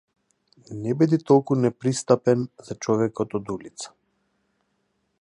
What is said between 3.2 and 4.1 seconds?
од улица.